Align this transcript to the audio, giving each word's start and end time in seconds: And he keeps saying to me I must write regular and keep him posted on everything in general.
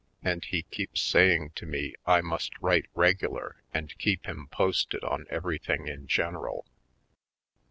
And 0.23 0.43
he 0.43 0.63
keeps 0.63 0.99
saying 0.99 1.51
to 1.57 1.67
me 1.67 1.93
I 2.07 2.21
must 2.21 2.57
write 2.59 2.87
regular 2.95 3.57
and 3.71 3.95
keep 3.99 4.25
him 4.25 4.47
posted 4.49 5.03
on 5.03 5.27
everything 5.29 5.87
in 5.87 6.07
general. 6.07 6.65